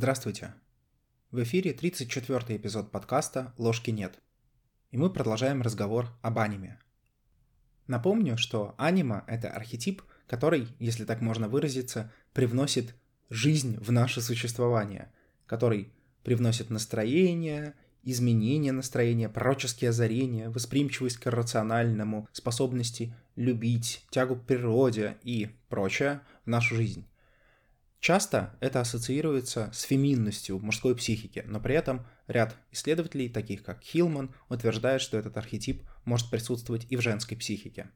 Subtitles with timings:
[0.00, 0.54] Здравствуйте!
[1.30, 4.18] В эфире 34-й эпизод подкаста «Ложки нет».
[4.92, 6.78] И мы продолжаем разговор об аниме.
[7.86, 12.94] Напомню, что анима— это архетип, который, если так можно выразиться, привносит
[13.28, 15.12] жизнь в наше существование,
[15.44, 15.92] который
[16.24, 25.50] привносит настроение, изменение настроения, пророческие озарения, восприимчивость к рациональному, способности любить, тягу к природе и
[25.68, 27.09] прочее в нашу жизнь.
[28.00, 33.82] Часто это ассоциируется с феминностью в мужской психике, но при этом ряд исследователей, таких как
[33.82, 37.90] Хилман, утверждает, что этот архетип может присутствовать и в женской психике.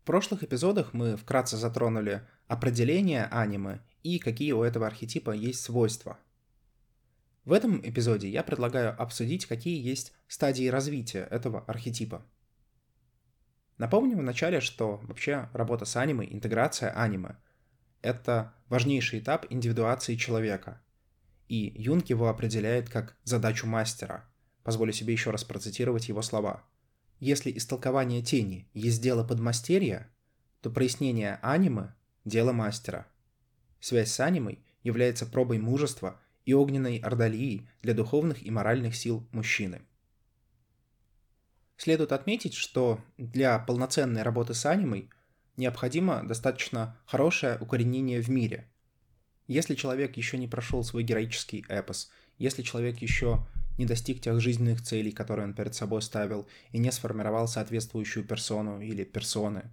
[0.00, 6.18] В прошлых эпизодах мы вкратце затронули определение анимы и какие у этого архетипа есть свойства.
[7.44, 12.24] В этом эпизоде я предлагаю обсудить, какие есть стадии развития этого архетипа.
[13.76, 17.36] Напомню вначале, что вообще работа с аниме, интеграция аниме—
[18.02, 20.80] это важнейший этап индивидуации человека.
[21.48, 24.28] И Юнг его определяет как задачу мастера.
[24.62, 26.64] Позволю себе еще раз процитировать его слова.
[27.20, 30.10] Если истолкование тени есть дело подмастерья,
[30.60, 33.06] то прояснение анимы– дело мастера.
[33.80, 39.82] Связь с анимой является пробой мужества и огненной ордалии для духовных и моральных сил мужчины.
[41.76, 45.10] Следует отметить, что для полноценной работы с анимой
[45.56, 48.68] необходимо достаточно хорошее укоренение в мире.
[49.46, 53.46] Если человек еще не прошел свой героический эпос, если человек еще
[53.78, 58.80] не достиг тех жизненных целей, которые он перед собой ставил, и не сформировал соответствующую персону
[58.80, 59.70] или персоны,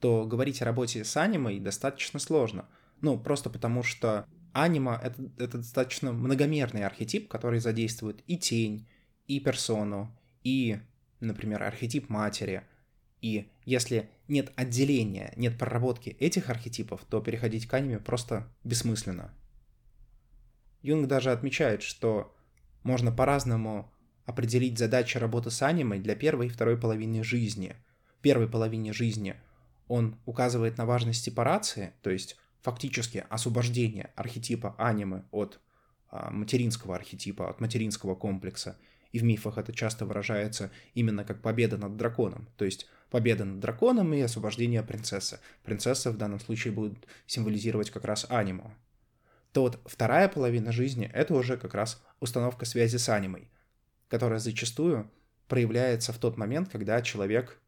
[0.00, 2.66] то говорить о работе с анимой достаточно сложно.
[3.00, 8.88] Ну, просто потому что анима это, это достаточно многомерный архетип, который задействует и тень,
[9.28, 10.10] и персону,
[10.42, 10.78] и,
[11.20, 12.64] например, архетип матери–
[13.22, 19.32] и если нет отделения, нет проработки этих архетипов, то переходить к аниме просто бессмысленно.
[20.82, 22.34] Юнг даже отмечает, что
[22.82, 23.92] можно по-разному
[24.24, 27.76] определить задачи работы с аниме для первой и второй половины жизни.
[28.18, 29.36] В первой половине жизни
[29.86, 35.60] он указывает на важность сепарации, то есть фактически освобождение архетипа аниме от
[36.08, 38.78] а, материнского архетипа, от материнского комплекса.
[39.10, 43.60] И в мифах это часто выражается именно как победа над драконом, то есть победа над
[43.60, 45.38] драконом и освобождение принцессы.
[45.62, 48.72] Принцесса в данном случае будет символизировать как раз аниму.
[49.52, 53.50] То вот вторая половина жизни— это уже как раз установка связи с анимой,
[54.08, 55.10] которая зачастую
[55.46, 57.60] проявляется в тот момент, когда человек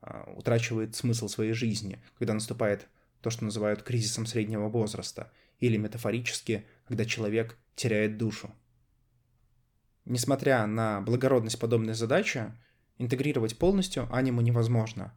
[0.00, 2.88] а, утрачивает смысл своей жизни, когда наступает
[3.20, 8.52] то, что называют кризисом среднего возраста, или метафорически, когда человек теряет душу.
[10.04, 12.52] Несмотря на благородность подобной задачи,
[12.98, 15.16] Интегрировать полностью аниму невозможно.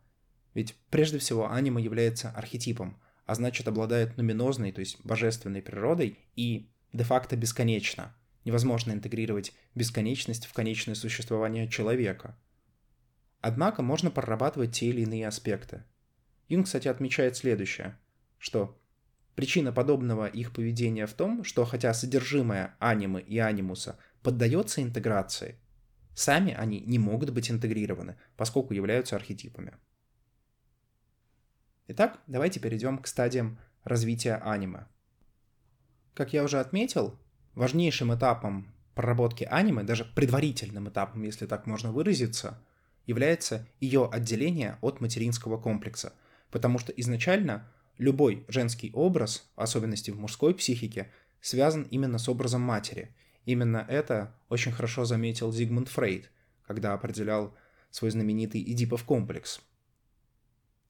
[0.54, 6.70] Ведь прежде всего анима является архетипом, а значит обладает нуминозной, то есть божественной природой и
[6.94, 8.16] де-факто бесконечно.
[8.46, 12.38] Невозможно интегрировать бесконечность в конечное существование человека.
[13.40, 15.84] Однако можно прорабатывать те или иные аспекты.
[16.50, 17.98] Юнг, кстати, отмечает следующее,
[18.38, 18.80] что
[19.36, 25.58] причина подобного их поведения в том, что хотя содержимое анимы и анимуса поддается интеграции–
[26.14, 29.74] Сами они не могут быть интегрированы, поскольку являются архетипами.
[31.88, 34.88] Итак, давайте перейдем к стадиям развития аниме.
[36.14, 37.18] Как я уже отметил,
[37.56, 42.62] важнейшим этапом проработки аниме, даже предварительным этапом, если так можно выразиться,
[43.06, 46.14] является ее отделение от материнского комплекса,
[46.52, 47.68] потому что изначально
[47.98, 53.16] любой женский образ, особенности в мужской психике, связан именно с образом матери,
[53.46, 56.30] Именно это очень хорошо заметил Зигмунд Фрейд,
[56.68, 57.56] когда определял
[57.90, 59.62] свой знаменитый Эдипов комплекс.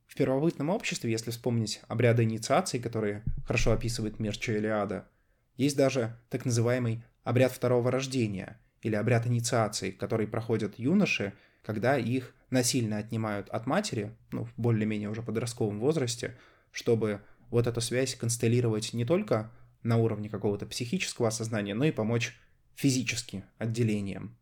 [0.08, 5.08] В первобытном обществе, если вспомнить обряды инициации, которые хорошо описывает Мерча Илиада,
[5.56, 11.34] есть даже так называемый обряд второго рождения или обряд инициации, который проходят юноши,
[11.64, 16.36] когда их насильно отнимают от матери, ну, в более-менее уже подростковом возрасте,
[16.72, 19.52] чтобы вот эту связь констеллировать не только
[19.84, 22.38] на уровне какого-то психического осознания, но и помочь
[22.76, 24.38] физически отделением,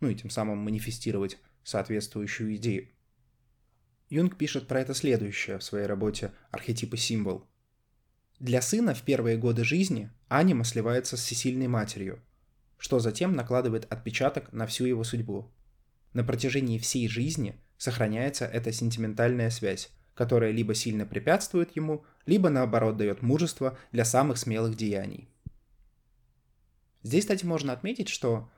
[0.00, 2.88] ну и тем самым манифестировать соответствующую идею.
[4.10, 7.46] Юнг пишет про это следующее в своей работе «Архетип и символ».
[8.38, 12.20] Для сына в первые годы жизни анима сливается с всесильной матерью,
[12.78, 15.50] что затем накладывает отпечаток на всю его судьбу.
[16.12, 22.96] На протяжении всей жизни сохраняется эта сентиментальная связь, которая либо сильно препятствует ему, либо наоборот
[22.96, 25.28] дает мужество для самых смелых деяний.
[27.02, 28.50] Здесь, кстати, можно отметить, что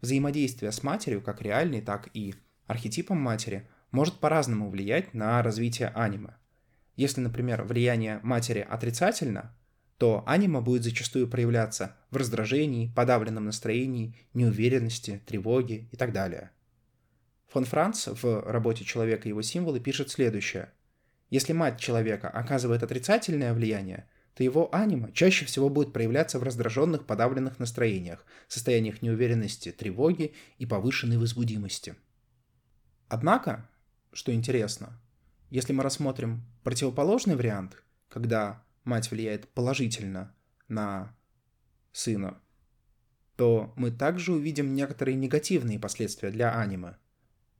[0.00, 2.34] взаимодействие с матерью, как реальной, так и
[2.66, 6.36] архетипом матери, может по-разному влиять на развитие аниме.
[6.96, 9.56] Если, например, влияние матери отрицательно,
[9.98, 16.50] то анима будет зачастую проявляться в раздражении, подавленном настроении, неуверенности, тревоге и так далее.
[17.48, 20.70] Фон Франц в работе «Человек и его символы» пишет следующее.
[21.30, 27.06] Если мать человека оказывает отрицательное влияние, то его анима чаще всего будет проявляться в раздраженных,
[27.06, 31.94] подавленных настроениях, состояниях неуверенности, тревоги и повышенной возбудимости.
[33.08, 33.68] Однако,
[34.12, 35.00] что интересно,
[35.50, 40.34] если мы рассмотрим противоположный вариант, когда мать влияет положительно
[40.68, 41.16] на
[41.92, 42.40] сына,
[43.36, 46.96] то мы также увидим некоторые негативные последствия для аниме.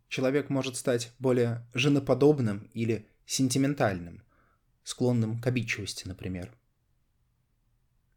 [0.09, 4.25] Человек может стать более женоподобным или сентиментальным,
[4.83, 6.53] склонным к обидчивости, например.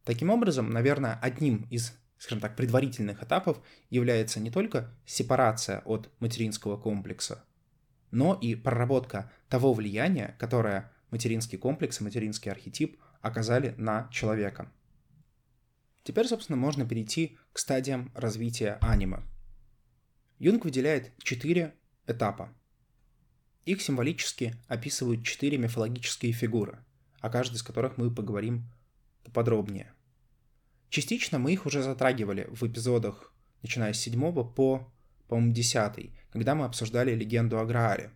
[0.05, 3.61] Таким образом, наверное, одним из, скажем так, предварительных этапов
[3.91, 7.45] является не только сепарация от материнского комплекса,
[8.09, 14.71] но и проработка того влияния, которое материнский комплекс и материнский архетип оказали на человека.
[16.03, 19.19] Теперь, собственно, можно перейти к стадиям развития аниме.
[20.39, 21.75] Юнг выделяет четыре
[22.07, 22.51] этапа.
[23.65, 26.79] Их символически описывают четыре мифологические фигуры,
[27.19, 28.69] о каждой из которых мы поговорим
[29.23, 29.93] поподробнее.
[30.89, 34.91] Частично мы их уже затрагивали в эпизодах, начиная с седьмого по,
[35.27, 38.11] по-моему, десятый, когда мы обсуждали легенду о Грааре.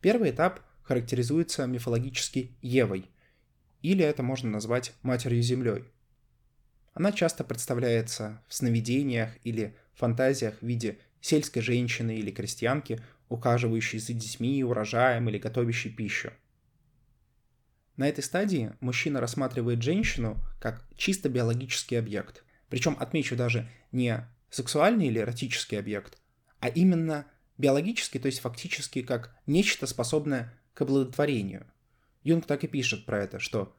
[0.00, 3.10] Первый этап характеризуется мифологически Евой,
[3.82, 5.84] или это можно назвать Матерью-Землей.
[6.94, 14.12] Она часто представляется в сновидениях или фантазиях в виде сельской женщины или крестьянки, ухаживающей за
[14.12, 16.32] детьми, урожаем или готовящей пищу.
[17.96, 22.44] На этой стадии мужчина рассматривает женщину как чисто биологический объект.
[22.68, 26.18] Причем отмечу даже не сексуальный или эротический объект,
[26.60, 27.26] а именно
[27.56, 31.66] биологический, то есть фактически как нечто способное к оплодотворению–
[32.28, 33.74] Юнг так и пишет про это, что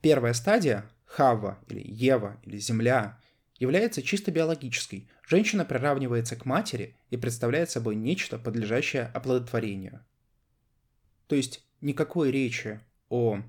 [0.00, 3.19] первая стадия, Хава или Ева или Земля,
[3.60, 5.08] является чисто биологической.
[5.28, 10.04] Женщина приравнивается к матери и представляет собой нечто, подлежащее оплодотворению.
[11.28, 12.80] То есть никакой речи
[13.10, 13.42] о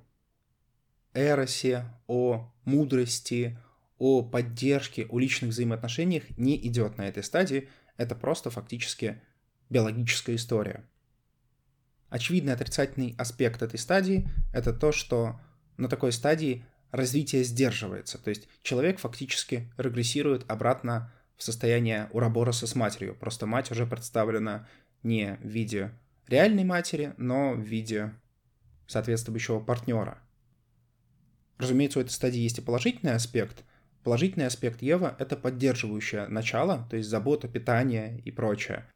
[1.13, 3.57] эросе, о мудрости,
[3.97, 7.69] о поддержке, о личных взаимоотношениях не идет на этой стадии.
[7.97, 9.21] Это просто фактически
[9.69, 10.85] биологическая история.
[12.09, 15.39] Очевидный отрицательный аспект этой стадии— это то, что
[15.77, 22.75] на такой стадии развитие сдерживается, то есть человек фактически регрессирует обратно в состояние урабороса с
[22.75, 24.67] матерью, просто мать уже представлена
[25.03, 25.91] не в виде
[26.27, 28.13] реальной матери, но в виде
[28.87, 30.19] соответствующего партнера.
[31.57, 33.63] Разумеется, у этой стадии есть и положительный аспект.
[34.03, 38.87] Положительный аспект Ева— это поддерживающее начало, то есть забота, питание и прочее.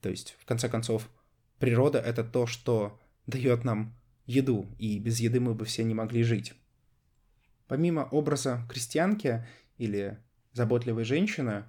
[0.00, 1.10] То есть, в конце концов,
[1.58, 3.94] Природа— это то, что дает нам
[4.26, 6.52] еду, и без еды мы бы все не могли жить.
[7.68, 9.44] Помимо образа крестьянки
[9.78, 10.18] или
[10.52, 11.64] заботливой женщины,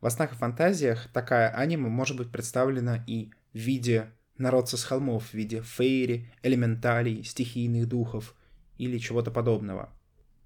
[0.00, 5.28] в снах и фантазиях такая аниме может быть представлена и в виде народца с холмов,
[5.28, 8.34] в виде фейри, элементалей, стихийных духов
[8.78, 9.92] или чего-то подобного.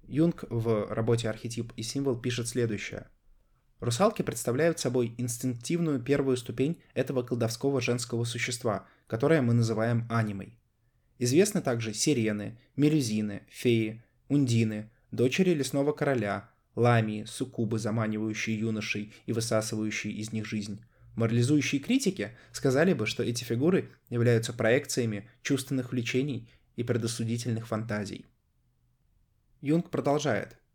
[0.07, 3.07] Юнг в работе «Архетип и символ» пишет следующее.
[3.79, 10.57] Русалки представляют собой инстинктивную первую ступень этого колдовского женского существа, которое мы называем анимой.
[11.17, 20.13] Известны также сирены, мелюзины, феи, ундины, дочери лесного короля, ламии, суккубы, заманивающие юношей и высасывающие
[20.13, 20.81] из них жизнь.
[21.15, 28.25] Морализующие критики сказали бы, что эти фигуры являются проекциями чувственных влечений и предосудительных фантазий.
[29.61, 30.57] Юнг продолжает–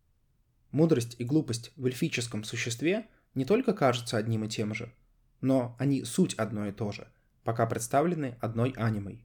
[0.73, 4.93] Мудрость и глупость в эльфическом существе не только кажутся одним и тем же,
[5.41, 7.09] но они суть одно и то же,
[7.43, 9.25] пока представлены одной анимой.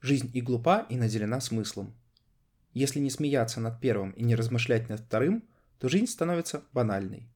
[0.00, 1.94] Жизнь и глупа, и наделена смыслом.
[2.74, 7.30] Если не смеяться над первым и не размышлять над вторым, то жизнь становится банальной.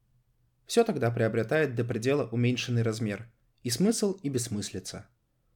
[0.66, 3.26] Все тогда приобретает до предела уменьшенный размер,
[3.62, 5.09] и смысл, и бессмыслица.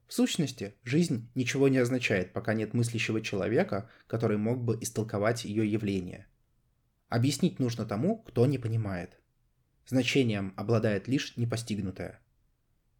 [0.08, 5.70] В сущности, жизнь ничего не означает, пока нет мыслящего человека, который мог бы истолковать ее
[5.70, 6.26] явление–
[7.12, 9.20] Объяснить нужно тому, кто не понимает.
[9.86, 12.18] Значением обладает лишь непостигнутое.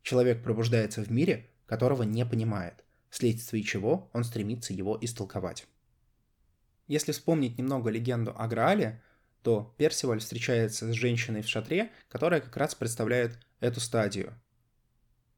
[0.03, 5.67] Человек пробуждается в мире, которого не понимает, вследствие чего он стремится его истолковать.
[6.89, 9.03] Если вспомнить немного легенду о Граале,
[9.43, 14.35] то Персиваль встречается с женщиной в шатре, которая как раз представляет эту стадию.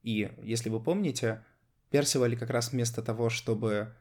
[0.03, 1.43] И, если вы помните,
[1.91, 3.95] Персиваль как раз вместо того, чтобы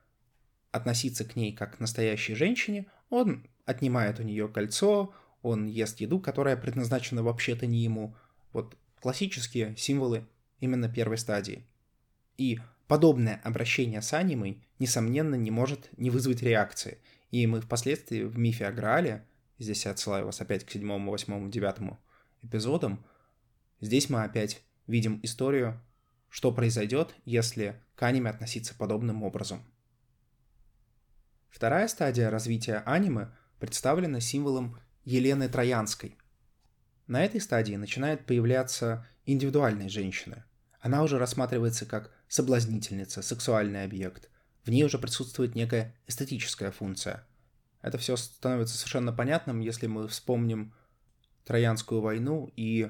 [0.72, 6.20] относиться к ней как к настоящей женщине, он отнимает у нее кольцо, он ест еду,
[6.20, 8.16] которая предназначена вообще-то не ему.
[8.52, 10.26] Вот классические символы
[10.60, 11.66] именно первой стадии.
[12.38, 16.98] И подобное обращение с анимой, несомненно, не может не вызвать реакции.
[17.34, 19.25] И мы впоследствии в мифе о Граале,
[19.58, 22.00] здесь я отсылаю вас опять к седьмому, восьмому, девятому
[22.44, 23.04] эпизодам,
[23.82, 25.82] здесь мы опять видим историю,
[26.30, 29.63] что произойдет, если к аниме относиться подобным образом.
[31.50, 36.20] Вторая стадия развития аниме представлена символом Елены Троянской.
[37.08, 40.44] На этой стадии начинают появляться индивидуальные женщины.
[40.82, 44.30] Она уже рассматривается как соблазнительница, сексуальный объект,
[44.63, 47.25] в ней уже присутствует некая эстетическая функция.
[47.82, 50.74] Это все становится совершенно понятным, если мы вспомним
[51.43, 52.89] Троянскую войну и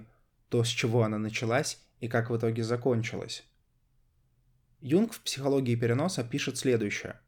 [0.49, 3.43] то, с чего она началась и как в итоге закончилась.
[4.81, 7.19] Юнг в «Психологии переноса» пишет следующее.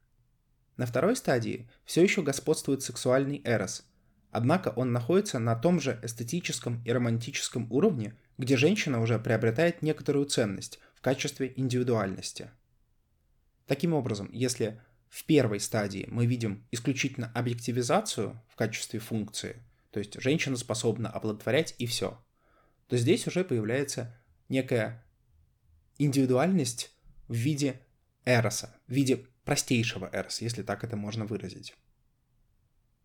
[0.76, 3.84] На второй стадии все еще господствует сексуальный эрос,
[4.30, 10.26] однако он находится на том же эстетическом и романтическом уровне, где женщина уже приобретает некоторую
[10.26, 12.50] ценность в качестве индивидуальности–
[13.66, 20.20] Таким образом, если в первой стадии мы видим исключительно объективизацию в качестве функции, то есть
[20.20, 22.22] женщина способна оплодотворять и все,
[22.86, 24.16] то здесь уже появляется
[24.48, 25.04] некая
[25.98, 26.92] индивидуальность
[27.28, 27.80] в виде
[28.24, 31.74] эроса, в виде простейшего эроса, если так это можно выразить.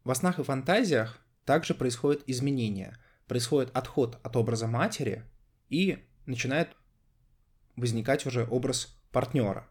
[0.03, 5.23] В снах и фантазиях также происходит изменение, происходит отход от образа матери
[5.69, 6.75] и начинает
[7.75, 9.67] возникать уже образ партнера.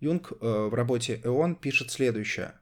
[0.00, 0.36] Юнг э,
[0.70, 2.54] в работе «Эон» пишет следующее.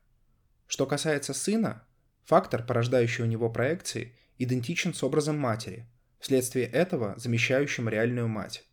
[0.66, 1.84] Что касается сына,
[2.24, 5.86] фактор, порождающий у него проекции, идентичен с образом матери,
[6.18, 8.64] вследствие этого замещающим реальную мать.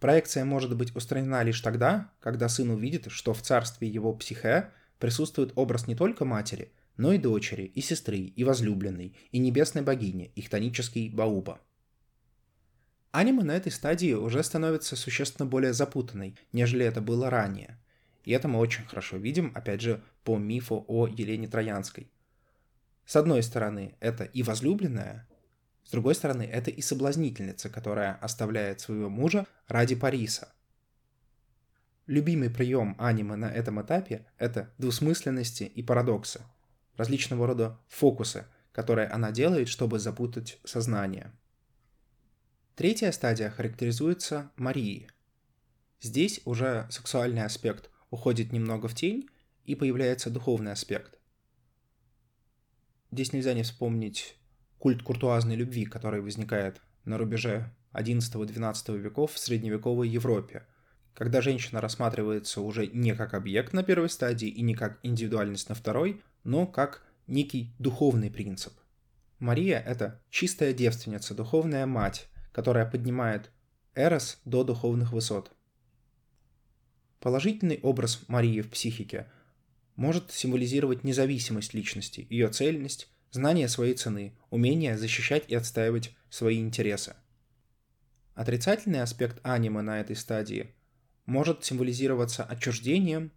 [0.00, 5.52] Проекция может быть устранена лишь тогда, когда сын увидит, что в царстве его психе присутствует
[5.54, 10.50] образ не только матери, но и дочери, и сестры, и возлюбленной, и небесной богини, их
[10.50, 11.60] тонический Бауба.
[13.12, 17.78] Аниме на этой стадии уже становится существенно более запутанной, нежели это было ранее.
[18.24, 22.10] И это мы очень хорошо видим, опять же, по мифу о Елене Троянской.
[23.04, 25.28] С одной стороны, это и возлюбленная,
[25.84, 30.48] с другой стороны, это и соблазнительница, которая оставляет своего мужа ради Париса.
[32.06, 36.42] Любимый прием аниме на этом этапе— это двусмысленности и парадоксы,
[36.96, 41.32] различного рода фокусы, которые она делает, чтобы запутать сознание.
[42.74, 45.08] Третья стадия характеризуется Марией.
[46.00, 49.28] Здесь уже сексуальный аспект уходит немного в тень,
[49.64, 51.18] и появляется духовный аспект.
[53.10, 54.36] Здесь нельзя не вспомнить
[54.78, 60.66] культ куртуазной любви, который возникает на рубеже XI-XII веков в средневековой Европе,
[61.14, 65.74] когда женщина рассматривается уже не как объект на первой стадии и не как индивидуальность на
[65.74, 68.74] второй, но как некий духовный принцип.
[69.38, 73.50] Мария— это чистая девственница, духовная мать, которая поднимает
[73.94, 75.50] Эрос до духовных высот–
[77.22, 79.28] Положительный образ Марии в психике
[79.94, 87.14] может символизировать независимость личности, ее цельность, знание своей цены, умение защищать и отстаивать свои интересы.
[88.34, 90.74] Отрицательный аспект аниме на этой стадии
[91.24, 93.30] может символизироваться отчуждением,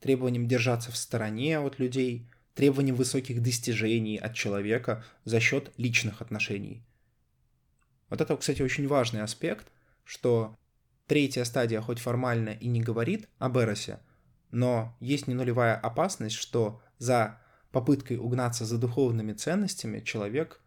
[0.00, 6.84] требованием держаться в стороне от людей, требованием высоких достижений от человека за счет личных отношений.
[8.10, 9.68] Вот это, кстати, очень важный аспект,
[10.04, 10.54] что
[11.12, 14.00] Третья стадия хоть формально и не говорит об Эросе,
[14.50, 17.38] но есть не нулевая опасность, что за
[17.70, 20.62] попыткой угнаться за духовными ценностями человек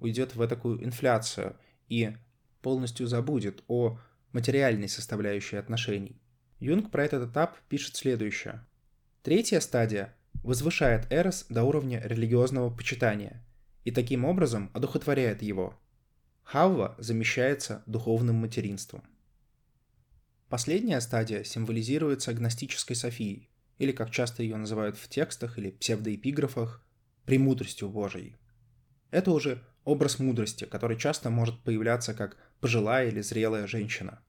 [0.00, 1.54] уйдет в такую инфляцию
[1.88, 2.16] и
[2.60, 3.96] полностью забудет о
[4.32, 6.20] материальной составляющей отношений.
[6.58, 8.66] Юнг про этот этап пишет следующее.
[9.22, 13.46] Третья стадия возвышает Эрос до уровня религиозного почитания
[13.84, 15.78] и таким образом одухотворяет его.
[16.42, 19.04] Хавва замещается духовным материнством.
[20.54, 26.80] Последняя стадия символизируется агностической Софией, или, как часто ее называют в текстах или псевдоэпиграфах,
[27.24, 28.36] премудростью Божией.
[29.10, 34.22] Это уже образ мудрости, который часто может появляться как пожилая или зрелая женщина.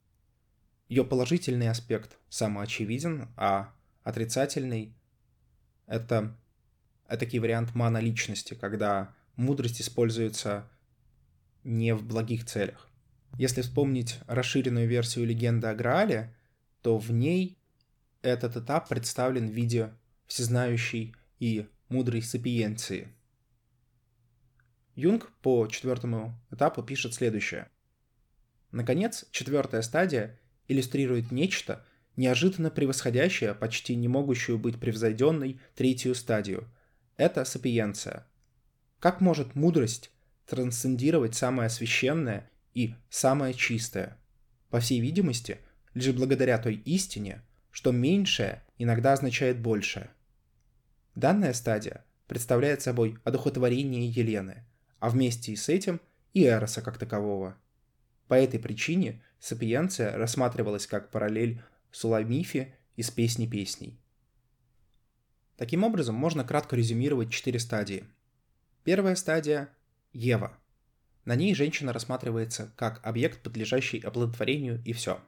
[0.89, 4.95] Ее положительный аспект самоочевиден, а отрицательный—
[5.85, 6.35] это
[7.07, 10.67] этакий вариант моноличности, когда мудрость используется
[11.63, 12.89] не в благих целях.
[13.37, 16.33] Если вспомнить расширенную версию легенды о Граале,
[16.81, 17.57] то в ней
[18.21, 19.93] этот этап представлен в виде
[20.25, 23.09] всезнающей и мудрой сапиенции.
[24.95, 27.69] Юнг по четвертому этапу пишет следующее.
[28.71, 30.39] Наконец, четвертая стадия
[30.69, 36.69] иллюстрирует нечто, неожиданно превосходящее, почти не могущую быть превзойденной третью стадию.
[37.17, 38.25] Это сапиенция.
[38.99, 40.11] Как может мудрость
[40.45, 44.19] трансцендировать самое священное и самое чистое.
[44.69, 45.57] По всей видимости,
[45.95, 47.41] лишь благодаря той истине,
[47.71, 50.11] что меньшее иногда означает большее.
[51.15, 54.65] Данная стадия представляет собой одухотворение Елены,
[54.99, 55.99] а вместе с этим
[56.33, 57.57] и Эроса как такового.
[58.27, 63.99] По этой причине сапиенция рассматривалась как параллель Суламифе из «Песни песней».
[65.55, 68.05] Таким образом, можно кратко резюмировать четыре стадии.
[68.83, 69.69] Первая стадия–
[70.11, 70.57] Ева.
[71.25, 75.19] На ней женщина рассматривается как объект, подлежащий оплодотворению, и все.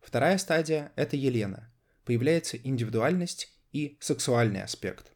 [0.00, 1.68] Вторая стадия– это Елена.
[2.04, 5.12] Появляется индивидуальность и сексуальный аспект.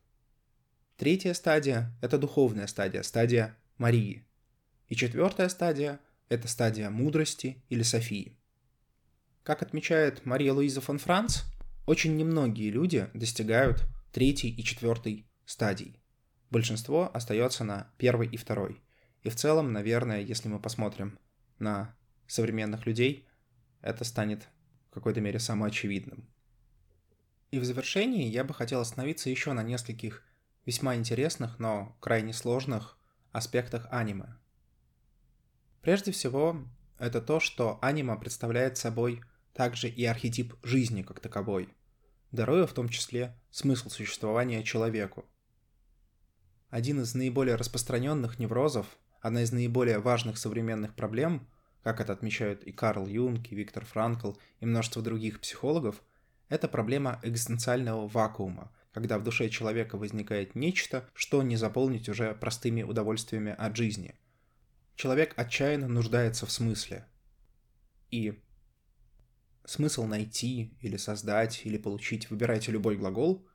[0.97, 4.27] Третья стадия– это духовная стадия, стадия Марии.
[4.89, 8.37] И четвертая стадия– это стадия мудрости или Софии.
[9.45, 11.43] Как отмечает Мария Луиза фон Франц,
[11.87, 15.97] очень немногие люди достигают третьей и четвертой стадий.
[16.51, 18.83] Большинство остается на первой и второй.
[19.23, 21.19] И в целом, наверное, если мы посмотрим
[21.59, 21.95] на
[22.27, 23.27] современных людей,
[23.83, 24.49] это станет
[24.91, 26.29] в какой-то мере самоочевидным.
[27.51, 30.23] И в завершении я бы хотел остановиться еще на нескольких
[30.65, 32.97] весьма интересных, но крайне сложных
[33.33, 34.37] аспектах аниме.
[35.83, 36.65] Прежде всего,
[36.99, 39.23] это то, что аниме представляет собой
[39.53, 41.75] также и архетип жизни как таковой,
[42.31, 45.25] даруя в том числе смысл существования человеку.
[46.69, 48.87] Один из наиболее распространенных неврозов,
[49.21, 51.47] одна из наиболее важных современных проблем,
[51.83, 56.03] как это отмечают и Карл Юнг, и Виктор Франкл, и множество других психологов,
[56.49, 62.83] это проблема экзистенциального вакуума, когда в душе человека возникает нечто, что не заполнить уже простыми
[62.83, 64.15] удовольствиями от жизни.
[64.97, 67.07] Человек отчаянно нуждается в смысле.
[68.11, 68.43] И
[69.65, 73.47] смысл найти или создать или получить, выбирайте любой глагол,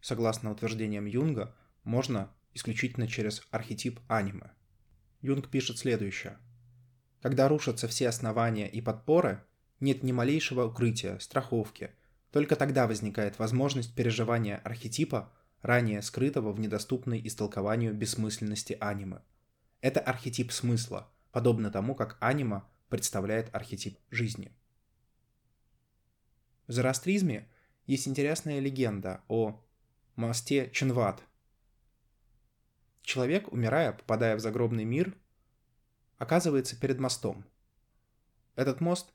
[0.00, 4.52] согласно утверждениям Юнга, можно исключительно через архетип аниме.
[5.22, 6.36] Юнг пишет следующее.
[7.22, 9.42] Когда рушатся все основания и подпоры,
[9.80, 11.90] нет ни малейшего укрытия, страховки–
[12.32, 15.30] только тогда возникает возможность переживания архетипа,
[15.60, 19.20] ранее скрытого в недоступной истолкованию бессмысленности аниме.
[19.82, 24.50] Это архетип смысла, подобно тому, как анима представляет архетип жизни.
[26.66, 27.48] В зороастризме
[27.86, 29.62] есть интересная легенда о
[30.16, 31.22] мосте Чинват.
[33.02, 35.16] Человек, умирая, попадая в загробный мир,
[36.18, 37.44] оказывается перед мостом.
[38.54, 39.12] Этот мост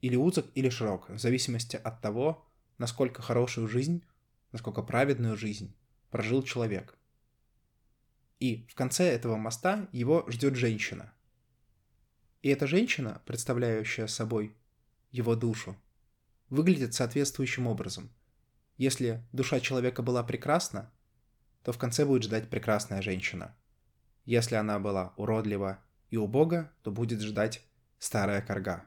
[0.00, 2.46] или узок, или широк, в зависимости от того,
[2.78, 4.04] насколько хорошую жизнь,
[4.52, 5.74] насколько праведную жизнь
[6.10, 6.98] прожил человек.
[8.40, 11.12] И в конце этого моста его ждет женщина.
[12.42, 14.56] И эта женщина, представляющая собой
[15.10, 15.76] его душу,
[16.48, 18.10] выглядит соответствующим образом.
[18.76, 20.92] Если душа человека была прекрасна,
[21.62, 23.54] то в конце будет ждать прекрасная женщина.
[24.24, 25.78] Если она была уродлива
[26.10, 27.62] и убога, то будет ждать
[27.98, 28.84] старая корга.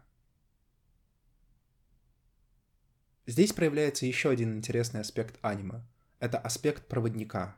[3.27, 5.81] Здесь проявляется еще один интересный аспект аниме.
[6.19, 7.55] Это аспект проводника.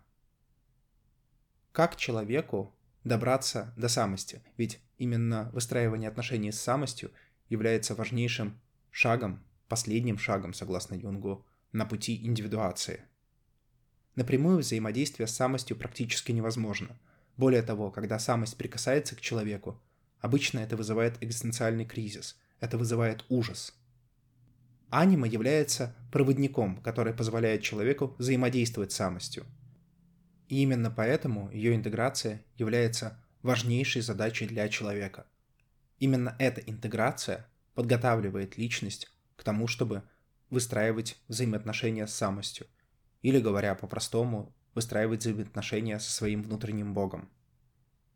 [1.71, 4.41] Как человеку добраться до самости?
[4.57, 7.11] Ведь именно выстраивание отношений с самостью
[7.49, 8.59] является важнейшим
[8.91, 13.03] шагом, последним шагом, согласно Юнгу, на пути индивидуации.
[14.15, 16.97] Напрямую взаимодействие с самостью практически невозможно.
[17.37, 19.81] Более того, когда самость прикасается к человеку,
[20.19, 23.73] обычно это вызывает экзистенциальный кризис, это вызывает ужас–
[24.93, 29.45] анима является проводником, который позволяет человеку взаимодействовать с самостью.
[30.49, 35.25] И именно поэтому ее интеграция является важнейшей задачей для человека.
[35.97, 40.03] Именно эта интеграция подготавливает личность к тому, чтобы
[40.51, 42.67] выстраивать взаимоотношения с самостью,
[43.23, 47.29] или, говоря по-простому, выстраивать взаимоотношения со своим внутренним богом.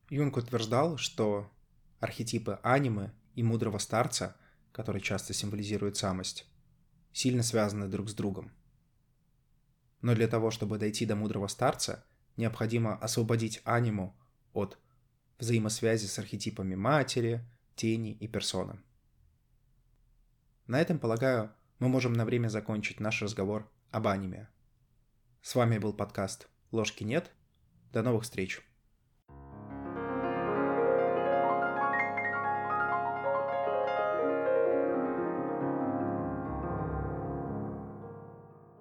[0.10, 1.52] Юнг утверждал, что
[2.00, 4.38] архетипы анимы и мудрого старца,
[4.72, 6.46] который часто символизирует самость,
[7.14, 8.52] сильно связаны друг с другом.
[10.02, 14.16] Но для того, чтобы дойти до мудрого старца, необходимо освободить аниму
[14.54, 14.78] от
[15.40, 17.44] взаимосвязи с архетипами матери,
[17.76, 18.80] тени и персоны.
[20.68, 24.50] На этом, полагаю, мы можем на время закончить наш разговор об аниме.
[25.48, 27.32] С вами был подкаст «Ложки нет».
[27.94, 28.62] До новых встреч!